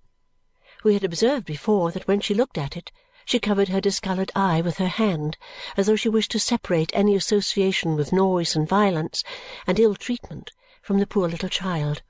We 0.83 0.93
had 0.93 1.03
observed 1.03 1.45
before 1.45 1.91
that 1.91 2.07
when 2.07 2.19
she 2.19 2.33
looked 2.33 2.57
at 2.57 2.75
it 2.75 2.91
she 3.25 3.39
covered 3.39 3.69
her 3.69 3.79
discoloured 3.79 4.31
eye 4.35 4.61
with 4.61 4.77
her 4.77 4.87
hand 4.87 5.37
as 5.77 5.87
though 5.87 5.95
she 5.95 6.09
wished 6.09 6.31
to 6.31 6.39
separate 6.39 6.91
any 6.93 7.15
association 7.15 7.95
with 7.95 8.11
noise 8.11 8.55
and 8.55 8.67
violence 8.67 9.23
and 9.65 9.79
ill 9.79 9.95
treatment 9.95 10.51
from 10.81 10.99
the 10.99 11.07
poor 11.07 11.29
little 11.29 11.49
child. 11.49 12.01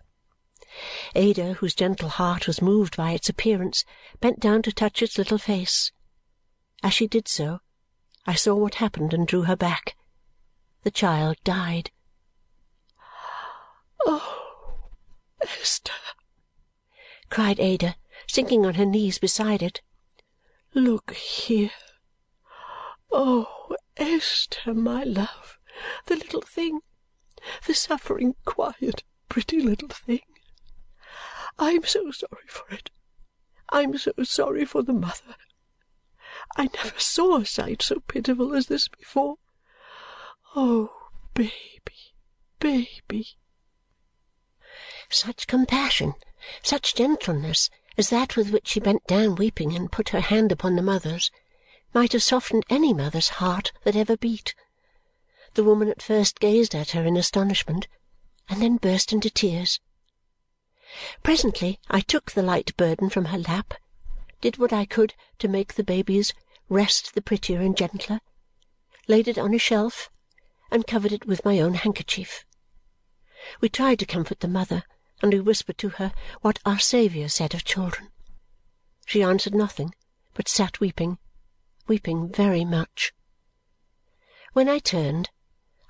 Ada, 1.14 1.54
whose 1.54 1.76
gentle 1.76 2.10
heart 2.10 2.48
was 2.48 2.62
moved 2.62 2.98
by 2.98 3.12
its 3.12 3.30
appearance, 3.30 3.86
bent 4.20 4.40
down 4.40 4.64
to 4.64 4.72
touch 4.72 5.04
its 5.04 5.18
little 5.20 5.38
face. 5.38 5.92
As 6.82 6.94
she 6.94 7.08
did 7.08 7.28
so, 7.28 7.60
I 8.26 8.34
saw 8.34 8.56
what 8.56 8.76
happened 8.76 9.14
and 9.14 9.28
drew 9.28 9.44
her 9.44 9.56
back. 9.56 9.96
The 10.84 10.92
child 10.92 11.38
died. 11.44 11.92
"Oh, 14.06 14.90
Esther!" 15.42 15.94
cried 17.30 17.60
Ada, 17.60 17.96
sinking 18.28 18.66
on 18.66 18.76
her 18.76 18.86
knees 18.86 19.18
beside 19.18 19.64
it. 19.64 19.82
Look 20.74 21.14
here! 21.14 21.72
Oh, 23.12 23.76
Esther, 23.96 24.74
my 24.74 25.04
love, 25.04 25.58
the 26.08 26.16
little 26.16 26.42
thing! 26.42 26.82
the 27.66 27.74
suffering, 27.74 28.36
quiet, 28.46 29.04
pretty 29.30 29.62
little 29.62 29.90
thing. 29.90 30.22
I'm 31.58 31.84
so 31.84 32.12
sorry 32.12 32.48
for 32.48 32.68
it. 32.74 32.90
I'm 33.70 33.98
so 33.98 34.12
sorry 34.24 34.66
for 34.66 34.84
the 34.84 34.94
mother. 34.94 35.36
I 36.58 36.70
never 36.76 37.00
saw 37.00 37.38
a 37.38 37.46
sight 37.46 37.82
so 37.82 38.00
pitiful 38.02 38.54
as 38.54 38.68
this 38.68 38.88
before. 38.88 39.38
Oh, 40.56 40.92
baby, 41.34 42.14
baby! 42.60 43.28
Such 45.10 45.48
compassion, 45.48 46.14
such 46.62 46.94
gentleness 46.94 47.72
as 47.98 48.10
that 48.10 48.36
with 48.36 48.52
which 48.52 48.68
she 48.68 48.80
bent 48.80 49.06
down 49.08 49.36
weeping 49.36 49.76
and 49.76 49.92
put 49.92 50.10
her 50.10 50.20
hand 50.20 50.52
upon 50.52 50.76
the 50.76 50.82
mother's, 50.84 51.32
might 51.94 52.12
have 52.14 52.22
softened 52.22 52.66
any 52.70 52.94
mother's 52.94 53.30
heart 53.30 53.72
that 53.84 53.96
ever 53.96 54.16
beat. 54.16 54.54
The 55.56 55.64
woman 55.64 55.90
at 55.90 56.02
first 56.02 56.40
gazed 56.40 56.76
at 56.76 56.92
her 56.92 57.04
in 57.04 57.18
astonishment 57.18 57.88
and 58.48 58.62
then 58.62 58.78
burst 58.78 59.12
into 59.12 59.30
tears. 59.30 59.80
Presently 61.24 61.80
I 61.90 62.02
took 62.02 62.32
the 62.32 62.44
light 62.44 62.78
burden 62.78 63.10
from 63.10 63.26
her 63.26 63.40
lap, 63.40 63.74
did 64.42 64.58
what 64.58 64.74
I 64.74 64.86
could 64.86 65.16
to 65.40 65.48
make 65.48 65.74
the 65.74 65.84
baby's 65.84 66.34
rest 66.70 67.16
the 67.16 67.22
prettier 67.22 67.60
and 67.60 67.76
gentler, 67.76 68.20
laid 69.08 69.28
it 69.28 69.38
on 69.38 69.54
a 69.54 69.60
shelf, 69.60 70.10
and 70.74 70.88
covered 70.88 71.12
it 71.12 71.28
with 71.28 71.46
my 71.46 71.60
own 71.60 71.76
handkerchief. 71.76 72.44
We 73.62 73.70
tried 73.70 74.00
to 74.00 74.08
comfort 74.08 74.40
the 74.40 74.48
mother, 74.48 74.84
and 75.22 75.32
we 75.32 75.40
whispered 75.40 75.78
to 75.78 75.90
her 75.90 76.12
what 76.42 76.60
our 76.66 76.80
Saviour 76.80 77.30
said 77.30 77.54
of 77.54 77.64
children. 77.64 78.10
She 79.06 79.22
answered 79.22 79.54
nothing, 79.54 79.94
but 80.34 80.48
sat 80.50 80.80
weeping, 80.80 81.20
weeping 81.88 82.28
very 82.34 82.66
much. 82.66 83.14
When 84.54 84.68
I 84.68 84.80
turned, 84.80 85.30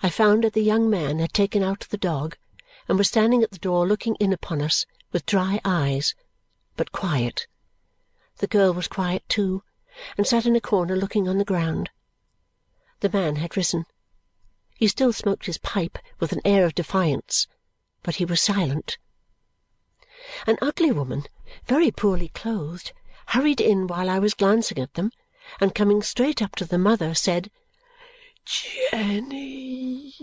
I 0.01 0.09
found 0.09 0.43
that 0.43 0.51
the 0.51 0.61
young 0.61 0.89
man 0.89 1.19
had 1.19 1.31
taken 1.33 1.63
out 1.63 1.87
the 1.89 1.97
dog 1.97 2.35
and 2.89 2.97
was 2.97 3.07
standing 3.07 3.41
at 3.41 3.51
the 3.51 3.59
door 3.59 3.87
looking 3.87 4.15
in 4.15 4.33
upon 4.33 4.61
us 4.61 4.85
with 5.13 5.25
dry 5.25 5.61
eyes, 5.63 6.13
but 6.75 6.91
quiet. 6.91 7.47
The 8.39 8.47
girl 8.47 8.73
was 8.73 8.89
quiet 8.89 9.23
too, 9.29 9.63
and 10.17 10.27
sat 10.27 10.45
in 10.45 10.57
a 10.57 10.61
corner 10.61 10.97
looking 10.97 11.29
on 11.29 11.37
the 11.37 11.45
ground. 11.45 11.89
The 12.99 13.09
man 13.09 13.37
had 13.37 13.55
risen. 13.55 13.85
He 14.75 14.87
still 14.89 15.13
smoked 15.13 15.45
his 15.45 15.59
pipe 15.59 15.97
with 16.19 16.33
an 16.33 16.41
air 16.43 16.65
of 16.65 16.75
defiance, 16.75 17.47
but 18.01 18.15
he 18.15 18.25
was 18.25 18.41
silent. 18.41 18.97
An 20.45 20.57
ugly 20.61 20.91
woman, 20.91 21.23
very 21.65 21.89
poorly 21.89 22.27
clothed, 22.29 22.91
hurried 23.27 23.61
in 23.61 23.87
while 23.87 24.09
I 24.09 24.19
was 24.19 24.33
glancing 24.33 24.79
at 24.79 24.95
them, 24.95 25.11
and 25.61 25.73
coming 25.73 26.01
straight 26.01 26.41
up 26.41 26.57
to 26.57 26.65
the 26.65 26.77
mother, 26.77 27.13
said, 27.13 27.49
"Jenny, 28.43 30.13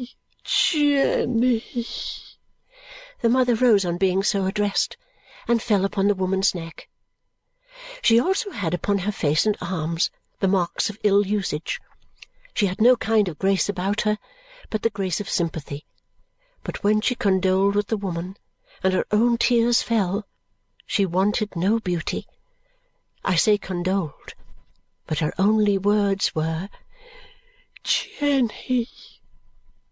Jenny!" 0.45 1.65
The 3.23 3.29
mother 3.31 3.55
rose 3.55 3.87
on 3.87 3.97
being 3.97 4.23
so 4.23 4.45
addressed 4.45 4.99
and 5.49 5.63
fell 5.63 5.87
upon 5.87 6.09
the 6.09 6.15
woman's 6.15 6.55
neck. 6.55 6.91
She 8.03 8.21
also 8.21 8.51
had 8.51 8.75
upon 8.75 8.99
her 8.99 9.13
face 9.13 9.47
and 9.47 9.57
arms 9.63 10.11
the 10.41 10.49
marks 10.49 10.91
of 10.91 10.99
ill 11.03 11.27
usage. 11.27 11.81
She 12.53 12.67
had 12.67 12.81
no 12.81 12.95
kind 12.97 13.27
of 13.27 13.39
grace 13.39 13.71
about 13.71 14.03
her 14.03 14.19
but 14.71 14.83
the 14.83 14.91
grace 14.91 15.21
of 15.21 15.29
sympathy. 15.29 15.85
But 16.63 16.83
when 16.85 17.01
she 17.01 17.15
condoled 17.15 17.75
with 17.75 17.89
the 17.89 17.97
woman 17.97 18.37
and 18.83 18.93
her 18.93 19.05
own 19.11 19.37
tears 19.37 19.83
fell, 19.83 20.27
she 20.87 21.05
wanted 21.05 21.57
no 21.57 21.81
beauty. 21.81 22.27
I 23.25 23.37
say 23.37 23.59
condoled, 23.59 24.35
but 25.07 25.19
her 25.19 25.33
only 25.39 25.77
words 25.77 26.35
were, 26.35 26.69
"Jenny, 27.83 28.89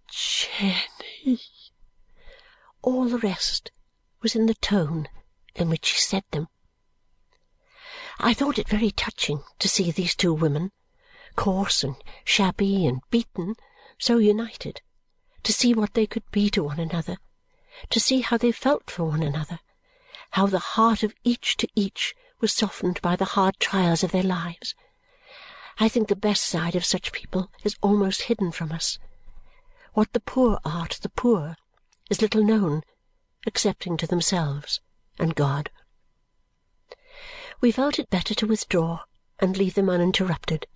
Jenny!" 0.08 1.40
All 2.82 3.08
the 3.08 3.18
rest 3.18 3.70
was 4.22 4.34
in 4.34 4.46
the 4.46 4.54
tone 4.54 5.08
in 5.54 5.68
which 5.68 5.86
she 5.86 5.98
said 5.98 6.24
them. 6.30 6.48
I 8.18 8.34
thought 8.34 8.58
it 8.58 8.68
very 8.68 8.90
touching 8.90 9.42
to 9.58 9.68
see 9.68 9.90
these 9.90 10.14
two 10.14 10.34
women, 10.34 10.72
coarse 11.36 11.84
and 11.84 11.96
shabby 12.24 12.86
and 12.86 13.00
beaten, 13.10 13.54
so 13.98 14.18
united, 14.18 14.80
to 15.42 15.52
see 15.52 15.74
what 15.74 15.94
they 15.94 16.06
could 16.06 16.28
be 16.30 16.50
to 16.50 16.62
one 16.62 16.80
another, 16.80 17.18
to 17.90 18.00
see 18.00 18.20
how 18.20 18.36
they 18.36 18.52
felt 18.52 18.90
for 18.90 19.04
one 19.04 19.22
another, 19.22 19.60
how 20.32 20.46
the 20.46 20.58
heart 20.58 21.02
of 21.02 21.14
each 21.24 21.56
to 21.56 21.68
each 21.74 22.14
was 22.40 22.52
softened 22.52 23.00
by 23.02 23.16
the 23.16 23.24
hard 23.36 23.58
trials 23.58 24.02
of 24.04 24.12
their 24.12 24.22
lives. 24.22 24.74
I 25.80 25.88
think 25.88 26.08
the 26.08 26.16
best 26.16 26.44
side 26.44 26.74
of 26.74 26.84
such 26.84 27.12
people 27.12 27.50
is 27.64 27.76
almost 27.82 28.22
hidden 28.22 28.52
from 28.52 28.72
us. 28.72 28.98
What 29.94 30.12
the 30.12 30.20
poor 30.20 30.58
are 30.64 30.86
to 30.88 31.02
the 31.02 31.08
poor 31.08 31.56
is 32.10 32.22
little 32.22 32.42
known, 32.42 32.82
excepting 33.46 33.96
to 33.98 34.06
themselves 34.06 34.80
and 35.18 35.34
God. 35.34 35.70
We 37.60 37.72
felt 37.72 37.98
it 37.98 38.10
better 38.10 38.34
to 38.34 38.46
withdraw 38.46 39.00
and 39.40 39.56
leave 39.56 39.74
them 39.74 39.90
uninterrupted. 39.90 40.66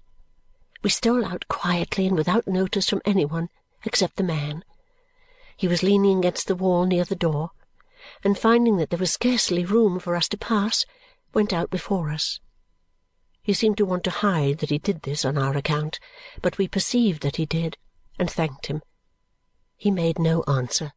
We 0.82 0.90
stole 0.90 1.24
out 1.24 1.46
quietly 1.48 2.06
and 2.06 2.16
without 2.16 2.46
notice 2.46 2.88
from 2.88 3.02
any 3.04 3.24
one 3.24 3.48
except 3.84 4.16
the 4.16 4.22
man. 4.22 4.64
He 5.56 5.68
was 5.68 5.82
leaning 5.82 6.18
against 6.18 6.48
the 6.48 6.56
wall 6.56 6.86
near 6.86 7.04
the 7.04 7.14
door, 7.14 7.50
and 8.24 8.38
finding 8.38 8.76
that 8.76 8.90
there 8.90 8.98
was 8.98 9.12
scarcely 9.12 9.64
room 9.64 9.98
for 10.00 10.16
us 10.16 10.28
to 10.28 10.36
pass, 10.36 10.84
went 11.32 11.52
out 11.52 11.70
before 11.70 12.10
us. 12.10 12.40
He 13.42 13.52
seemed 13.52 13.76
to 13.78 13.84
want 13.84 14.04
to 14.04 14.10
hide 14.10 14.58
that 14.58 14.70
he 14.70 14.78
did 14.78 15.02
this 15.02 15.24
on 15.24 15.38
our 15.38 15.56
account, 15.56 15.98
but 16.40 16.58
we 16.58 16.68
perceived 16.68 17.22
that 17.22 17.36
he 17.36 17.46
did, 17.46 17.76
and 18.18 18.30
thanked 18.30 18.66
him. 18.66 18.82
He 19.76 19.90
made 19.90 20.18
no 20.18 20.42
answer. 20.48 20.92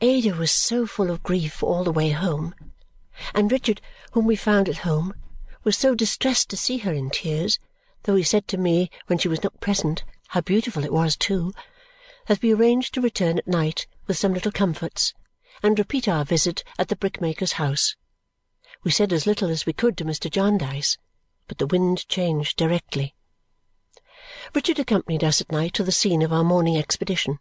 Ada 0.00 0.34
was 0.34 0.50
so 0.50 0.86
full 0.86 1.10
of 1.10 1.22
grief 1.22 1.62
all 1.62 1.84
the 1.84 1.92
way 1.92 2.10
home, 2.10 2.54
and 3.34 3.52
Richard, 3.52 3.80
whom 4.12 4.26
we 4.26 4.36
found 4.36 4.68
at 4.68 4.78
home, 4.78 5.14
was 5.64 5.76
so 5.76 5.94
distressed 5.94 6.50
to 6.50 6.56
see 6.56 6.78
her 6.78 6.92
in 6.92 7.10
tears, 7.10 7.58
though 8.04 8.16
he 8.16 8.22
said 8.22 8.48
to 8.48 8.58
me 8.58 8.90
when 9.06 9.18
she 9.18 9.28
was 9.28 9.42
not 9.42 9.60
present 9.60 10.04
how 10.28 10.40
beautiful 10.40 10.84
it 10.84 10.92
was 10.92 11.16
too, 11.16 11.52
that 12.26 12.42
we 12.42 12.52
arranged 12.52 12.94
to 12.94 13.00
return 13.00 13.38
at 13.38 13.46
night 13.46 13.86
with 14.06 14.16
some 14.16 14.32
little 14.32 14.52
comforts 14.52 15.14
and 15.62 15.78
repeat 15.78 16.08
our 16.08 16.24
visit 16.24 16.64
at 16.78 16.88
the 16.88 16.96
brickmaker's 16.96 17.52
house. 17.52 17.94
We 18.84 18.90
said 18.90 19.12
as 19.12 19.26
little 19.26 19.50
as 19.50 19.66
we 19.66 19.72
could 19.72 19.96
to 19.98 20.04
Mr. 20.04 20.30
Jarndyce, 20.30 20.98
but 21.46 21.58
the 21.58 21.66
wind 21.66 22.08
changed 22.08 22.56
directly. 22.56 23.14
Richard 24.54 24.78
accompanied 24.78 25.22
us 25.22 25.40
at 25.40 25.52
night 25.52 25.74
to 25.74 25.84
the 25.84 25.92
scene 25.92 26.22
of 26.22 26.32
our 26.32 26.44
morning 26.44 26.76
expedition. 26.76 27.38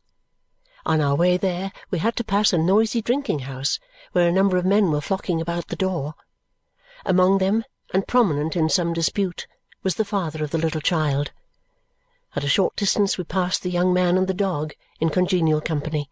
On 0.85 0.99
our 0.99 1.15
way 1.15 1.37
there 1.37 1.71
we 1.89 1.99
had 1.99 2.15
to 2.17 2.23
pass 2.23 2.53
a 2.53 2.57
noisy 2.57 3.01
drinking-house 3.01 3.79
where 4.11 4.27
a 4.27 4.31
number 4.31 4.57
of 4.57 4.65
men 4.65 4.91
were 4.91 5.01
flocking 5.01 5.39
about 5.39 5.67
the 5.67 5.75
door. 5.75 6.15
Among 7.05 7.37
them, 7.37 7.63
and 7.93 8.07
prominent 8.07 8.55
in 8.55 8.69
some 8.69 8.93
dispute, 8.93 9.47
was 9.83 9.95
the 9.95 10.05
father 10.05 10.43
of 10.43 10.51
the 10.51 10.57
little 10.57 10.81
child. 10.81 11.31
At 12.35 12.43
a 12.43 12.49
short 12.49 12.75
distance 12.75 13.17
we 13.17 13.23
passed 13.23 13.63
the 13.63 13.69
young 13.69 13.93
man 13.93 14.17
and 14.17 14.27
the 14.27 14.33
dog 14.33 14.73
in 14.99 15.09
congenial 15.09 15.61
company. 15.61 16.09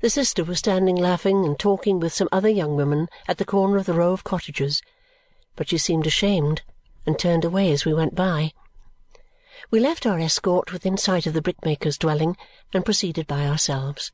The 0.00 0.10
sister 0.10 0.44
was 0.44 0.58
standing 0.58 0.94
laughing 0.94 1.44
and 1.44 1.58
talking 1.58 1.98
with 1.98 2.12
some 2.12 2.28
other 2.30 2.48
young 2.48 2.76
women 2.76 3.08
at 3.26 3.38
the 3.38 3.44
corner 3.44 3.78
of 3.78 3.86
the 3.86 3.94
row 3.94 4.12
of 4.12 4.22
cottages, 4.22 4.80
but 5.56 5.68
she 5.68 5.78
seemed 5.78 6.06
ashamed 6.06 6.62
and 7.04 7.18
turned 7.18 7.44
away 7.44 7.72
as 7.72 7.84
we 7.84 7.94
went 7.94 8.14
by. 8.14 8.52
We 9.70 9.80
left 9.80 10.06
our 10.06 10.20
escort 10.20 10.72
within 10.72 10.96
sight 10.96 11.26
of 11.26 11.34
the 11.34 11.42
brickmaker's 11.42 11.98
dwelling 11.98 12.36
and 12.72 12.84
proceeded 12.84 13.26
by 13.26 13.46
ourselves. 13.46 14.12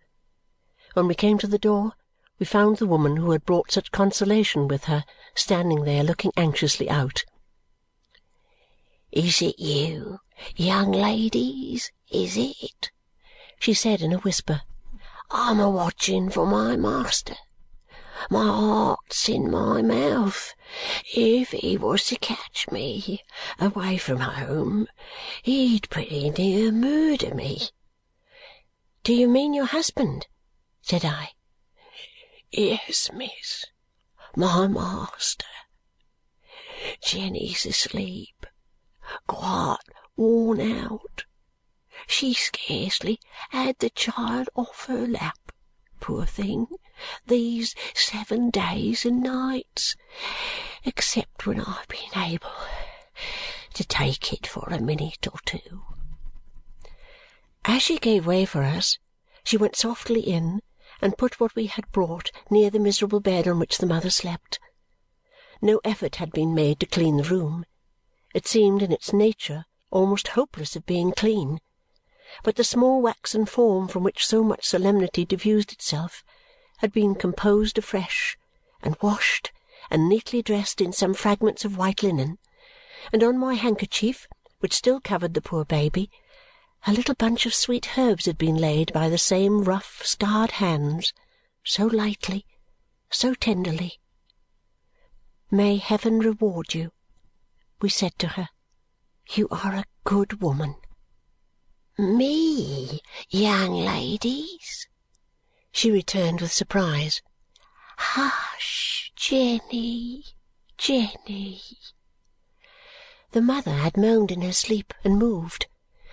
When 0.95 1.07
we 1.07 1.15
came 1.15 1.37
to 1.39 1.47
the 1.47 1.59
door, 1.59 1.93
we 2.39 2.47
found 2.47 2.79
the 2.79 2.87
woman 2.87 3.17
who 3.17 3.33
had 3.33 3.45
brought 3.45 3.71
such 3.71 3.93
consolation 3.93 4.69
with 4.69 4.85
her 4.85 5.05
standing 5.35 5.85
there 5.85 6.03
looking 6.03 6.33
anxiously 6.37 6.89
out. 6.89 7.25
"Is 9.17 9.41
it 9.43 9.61
you, 9.61 10.19
young 10.57 10.91
ladies, 10.91 11.93
is 12.11 12.37
it?" 12.37 12.91
she 13.61 13.73
said 13.73 14.03
in 14.03 14.13
a 14.13 14.19
whisper. 14.19 14.63
"I'm 15.31 15.61
a 15.61 15.71
watching 15.71 16.31
for 16.31 16.45
my 16.45 16.75
master. 16.75 17.37
My 18.29 18.45
heart's 18.45 19.29
in 19.29 19.53
my 19.53 19.83
mouth. 19.83 20.53
If 21.15 21.53
he 21.53 21.77
was 21.77 22.07
to 22.07 22.17
catch 22.17 22.69
me 22.73 23.23
away 23.61 23.99
from 23.99 24.19
home, 24.19 24.89
he'd 25.45 25.89
pretty 25.91 26.31
near 26.31 26.73
murder 26.73 27.37
me." 27.37 27.69
"Do 29.05 29.15
you 29.15 29.29
mean 29.29 29.55
your 29.55 29.67
husband?" 29.67 30.27
said 30.83 31.05
I. 31.05 31.35
"Yes, 32.51 33.13
miss. 33.13 33.65
My 34.35 34.67
master. 34.67 35.47
Jenny's 37.01 37.65
asleep, 37.65 38.34
quite 39.27 39.79
worn 40.17 40.61
out. 40.61 41.25
She 42.07 42.35
scarcely 42.35 43.21
had 43.51 43.79
the 43.79 43.91
child 43.91 44.49
off 44.55 44.87
her 44.87 45.07
lap, 45.07 45.53
poor 46.01 46.27
thing 46.27 46.67
these 47.27 47.75
seven 47.95 48.51
days 48.51 49.05
and 49.05 49.23
nights, 49.23 49.97
except 50.85 51.47
when 51.47 51.61
I've 51.61 51.89
been 51.89 52.17
able 52.17 52.51
to 53.75 53.85
take 53.85 54.33
it 54.33 54.47
for 54.47 54.69
a 54.71 54.81
minute 54.81 55.27
or 55.27 55.39
two." 55.45 55.83
As 57.65 57.83
she 57.83 57.99
gave 57.99 58.27
way 58.27 58.45
for 58.45 58.63
us, 58.63 58.99
she 59.43 59.57
went 59.57 59.77
softly 59.77 60.21
in 60.21 60.61
and 61.01 61.19
put 61.19 61.41
what 61.41 61.55
we 61.55 61.67
had 61.67 61.91
brought 61.93 62.31
near 62.51 62.71
the 62.71 62.79
miserable 62.79 63.21
bed 63.21 63.49
on 63.49 63.59
which 63.59 63.79
the 63.79 63.87
mother 63.87 64.11
slept. 64.11 64.59
No 65.61 65.81
effort 65.85 66.17
had 66.17 66.33
been 66.33 66.55
made 66.55 66.81
to 66.81 66.87
clean 66.87 67.17
the 67.17 67.25
room. 67.25 67.65
It 68.35 68.49
seemed 68.49 68.83
in 68.83 68.93
its 68.93 69.13
nature 69.13 69.65
almost 69.91 70.29
hopeless 70.29 70.75
of 70.75 70.85
being 70.85 71.13
clean. 71.13 71.61
But 72.43 72.57
the 72.57 72.65
small 72.65 73.01
waxen 73.01 73.47
form 73.47 73.87
from 73.87 74.03
which 74.03 74.27
so 74.27 74.43
much 74.43 74.67
solemnity 74.67 75.25
diffused 75.25 75.73
itself 75.73 76.25
had 76.79 76.93
been 76.93 77.15
composed 77.15 77.79
afresh, 77.79 78.37
and 78.83 78.97
washed, 79.01 79.53
and 79.89 80.09
neatly 80.09 80.43
dressed 80.43 80.81
in 80.81 80.93
some 80.93 81.15
fragments 81.15 81.65
of 81.65 81.79
white 81.79 82.03
linen, 82.03 82.39
and 83.13 83.23
on 83.23 83.39
my 83.39 83.55
handkerchief, 83.55 84.27
which 84.59 84.75
still 84.75 85.01
covered 85.01 85.35
the 85.35 85.41
poor 85.41 85.65
baby, 85.65 86.11
a 86.89 86.93
little 86.93 87.15
bunch 87.15 87.47
of 87.47 87.55
sweet 87.55 87.97
herbs 87.97 88.27
had 88.27 88.37
been 88.37 88.57
laid 88.57 88.93
by 88.93 89.09
the 89.09 89.17
same 89.17 89.63
rough, 89.63 90.03
scarred 90.05 90.53
hands, 90.53 91.13
so 91.63 91.87
lightly, 91.87 92.45
so 93.11 93.33
tenderly. 93.33 94.01
May 95.53 95.77
heaven 95.77 96.19
reward 96.19 96.75
you, 96.75 96.91
we 97.81 97.89
said 97.89 98.19
to 98.19 98.29
her. 98.29 98.49
You 99.31 99.49
are 99.51 99.75
a 99.75 99.85
good 100.05 100.43
woman. 100.43 100.77
Me, 101.99 103.01
young 103.31 103.73
ladies? 103.73 104.89
she 105.71 105.91
returned 105.91 106.41
with 106.41 106.53
surprise. 106.53 107.23
Hush, 107.97 109.13
Jenny, 109.17 110.25
Jenny. 110.77 111.63
The 113.33 113.41
mother 113.41 113.73
had 113.73 113.97
moaned 113.97 114.31
in 114.31 114.43
her 114.43 114.53
sleep 114.53 114.95
and 115.03 115.19
moved. 115.19 115.67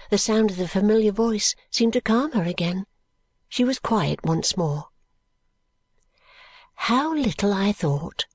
The 0.09 0.17
sound 0.17 0.51
of 0.51 0.57
the 0.57 0.67
familiar 0.67 1.11
voice 1.11 1.55
seemed 1.69 1.93
to 1.93 2.01
calm 2.01 2.31
her 2.31 2.43
again. 2.43 2.85
She 3.49 3.63
was 3.63 3.79
quiet 3.79 4.23
once 4.23 4.57
more. 4.57 4.87
How 6.75 7.13
little 7.13 7.53
I 7.53 7.71
thought, 7.71 8.25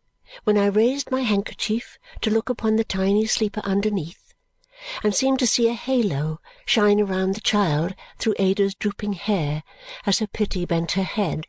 when 0.44 0.58
I 0.58 0.66
raised 0.66 1.10
my 1.10 1.22
handkerchief 1.22 1.98
to 2.20 2.30
look 2.30 2.48
upon 2.48 2.76
the 2.76 2.84
tiny 2.84 3.26
sleeper 3.26 3.60
underneath, 3.64 4.34
and 5.02 5.14
seemed 5.14 5.38
to 5.38 5.46
see 5.46 5.68
a 5.68 5.74
halo 5.74 6.40
shine 6.64 7.00
around 7.00 7.34
the 7.34 7.40
child 7.40 7.94
through 8.18 8.34
Ada's 8.38 8.74
drooping 8.74 9.14
hair 9.14 9.62
as 10.04 10.18
her 10.18 10.26
pity 10.26 10.64
bent 10.64 10.92
her 10.92 11.02
head. 11.02 11.46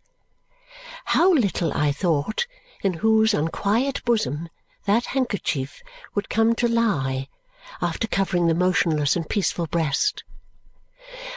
How 1.06 1.34
little 1.34 1.74
I 1.74 1.92
thought 1.92 2.48
in 2.82 2.94
whose 2.94 3.34
unquiet 3.34 4.04
bosom 4.06 4.50
that 4.86 5.08
handkerchief 5.08 5.84
would 6.16 6.30
come 6.30 6.56
to 6.56 6.68
lie 6.68 7.28
after 7.82 8.08
covering 8.08 8.48
the 8.48 8.54
motionless 8.54 9.16
and 9.16 9.28
peaceful 9.28 9.68
breast. 9.68 10.24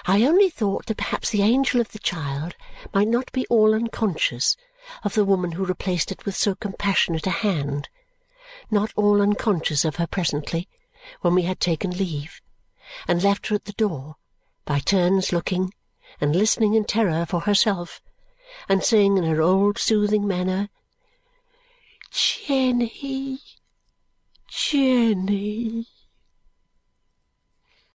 I 0.06 0.24
only 0.24 0.50
thought 0.50 0.86
that 0.86 0.96
perhaps 0.96 1.30
the 1.30 1.42
angel 1.42 1.80
of 1.80 1.92
the 1.92 1.98
child 1.98 2.54
might 2.94 3.08
not 3.08 3.32
be 3.32 3.46
all 3.48 3.74
unconscious 3.74 4.56
of 5.04 5.14
the 5.14 5.24
woman 5.24 5.52
who 5.52 5.64
replaced 5.64 6.10
it 6.10 6.24
with 6.24 6.36
so 6.36 6.54
compassionate 6.54 7.26
a 7.26 7.30
hand, 7.30 7.88
not 8.70 8.92
all 8.96 9.20
unconscious 9.20 9.84
of 9.84 9.96
her 9.96 10.06
presently, 10.06 10.68
when 11.20 11.34
we 11.34 11.42
had 11.42 11.60
taken 11.60 11.90
leave, 11.90 12.40
and 13.06 13.22
left 13.22 13.48
her 13.48 13.54
at 13.54 13.64
the 13.64 13.72
door, 13.72 14.16
by 14.64 14.78
turns 14.78 15.32
looking 15.32 15.72
and 16.20 16.34
listening 16.34 16.74
in 16.74 16.84
terror 16.84 17.24
for 17.26 17.40
herself, 17.40 18.00
and 18.68 18.82
saying 18.82 19.16
in 19.16 19.24
her 19.24 19.40
old 19.40 19.78
soothing 19.78 20.26
manner, 20.26 20.68
Jenny, 22.10 23.38
Jenny! 24.48 25.86